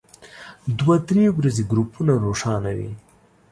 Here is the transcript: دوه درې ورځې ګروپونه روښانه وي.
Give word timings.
دوه 0.79 0.95
درې 1.09 1.25
ورځې 1.37 1.63
ګروپونه 1.71 2.13
روښانه 2.25 2.71
وي. 2.77 2.91